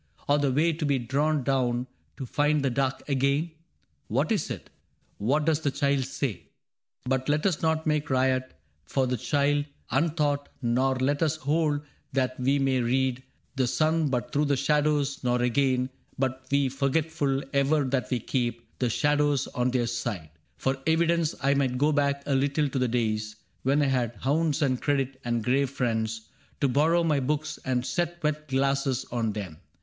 [0.27, 1.85] Or the way to be drawn down
[2.17, 3.51] to find the dark Again?
[4.07, 4.71] What is it?
[5.19, 6.33] What does the child say?
[6.33, 6.43] ^^
[7.05, 11.81] But let us not make riot for the child Untaught, nor let us hold
[12.13, 13.21] that we may read
[13.57, 18.79] The sun but through the shadows; nor, again, Be we forgetful ever that we keep
[18.79, 20.31] The shadows on their side.
[20.57, 24.63] For evidence, I might go back a little to the days When I had hounds
[24.63, 26.27] and credit, and grave friends
[26.61, 29.59] To borrow my books and set wet glasses on them.